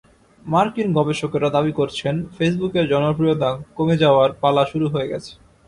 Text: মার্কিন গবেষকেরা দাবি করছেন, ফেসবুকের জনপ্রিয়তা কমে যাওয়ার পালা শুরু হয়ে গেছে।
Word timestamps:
মার্কিন 0.45 0.87
গবেষকেরা 0.97 1.49
দাবি 1.55 1.71
করছেন, 1.79 2.15
ফেসবুকের 2.35 2.85
জনপ্রিয়তা 2.91 3.49
কমে 3.77 3.95
যাওয়ার 4.03 4.29
পালা 4.41 4.63
শুরু 4.71 4.85
হয়ে 4.93 5.09
গেছে। 5.11 5.31